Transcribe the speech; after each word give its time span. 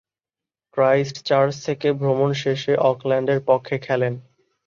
Christchurch 0.77 1.53
থেকে 1.65 1.87
ভ্রমণ 1.93 2.29
শেষে 2.33 2.73
অকল্যান্ডের 2.89 3.39
পক্ষে 3.47 3.75
খেলেন। 3.79 4.13